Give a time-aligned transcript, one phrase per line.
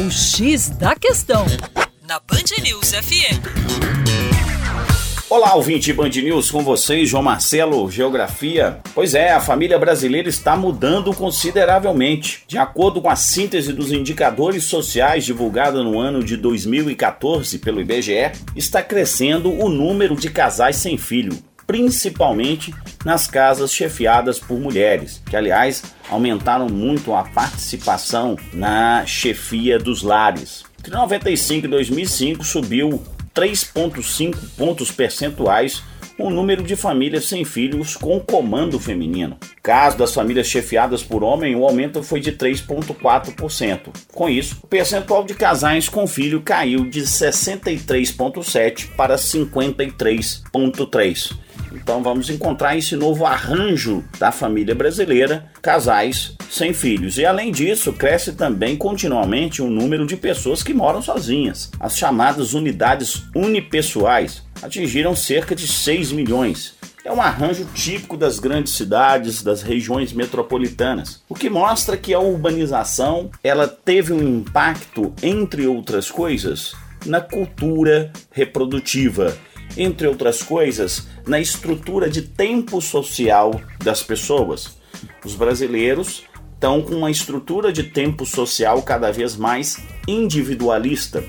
[0.00, 1.44] O X da Questão,
[2.08, 3.90] na Band News FM.
[5.28, 8.80] Olá, ouvinte Band News, com vocês, João Marcelo, Geografia.
[8.94, 12.44] Pois é, a família brasileira está mudando consideravelmente.
[12.48, 18.32] De acordo com a síntese dos indicadores sociais divulgada no ano de 2014 pelo IBGE,
[18.56, 21.38] está crescendo o número de casais sem filho,
[21.70, 22.74] principalmente
[23.04, 30.64] nas casas chefiadas por mulheres, que aliás aumentaram muito a participação na chefia dos lares.
[30.80, 33.00] Entre 95 e 2005 subiu
[33.32, 35.84] 3,5 pontos percentuais
[36.20, 39.38] o número de famílias sem filhos com comando feminino.
[39.62, 43.88] Caso das famílias chefiadas por homem, o aumento foi de 3,4%.
[44.12, 51.38] Com isso, o percentual de casais com filho caiu de 63,7% para 53,3%.
[51.72, 57.18] Então vamos encontrar esse novo arranjo da família brasileira, casais sem filhos.
[57.18, 61.70] E além disso, cresce também continuamente o número de pessoas que moram sozinhas.
[61.78, 66.74] As chamadas unidades unipessoais atingiram cerca de 6 milhões.
[67.04, 72.20] É um arranjo típico das grandes cidades, das regiões metropolitanas, o que mostra que a
[72.20, 76.74] urbanização ela teve um impacto, entre outras coisas,
[77.06, 79.34] na cultura reprodutiva
[79.76, 84.76] entre outras coisas, na estrutura de tempo social das pessoas.
[85.24, 91.24] Os brasileiros estão com uma estrutura de tempo social cada vez mais individualista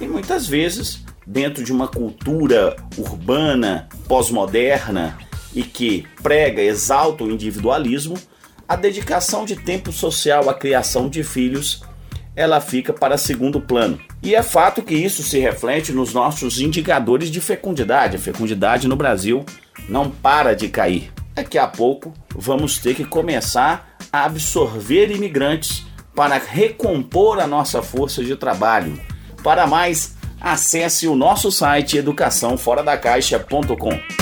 [0.00, 5.18] e muitas vezes, dentro de uma cultura urbana, pós-moderna
[5.54, 8.16] e que prega, exalta o individualismo,
[8.66, 11.82] a dedicação de tempo social à criação de filhos
[12.40, 14.00] ela fica para segundo plano.
[14.22, 18.16] E é fato que isso se reflete nos nossos indicadores de fecundidade.
[18.16, 19.44] A fecundidade no Brasil
[19.86, 21.12] não para de cair.
[21.34, 28.24] Daqui a pouco vamos ter que começar a absorver imigrantes para recompor a nossa força
[28.24, 28.98] de trabalho.
[29.44, 34.19] Para mais, acesse o nosso site educaçãoforadacaixa.com.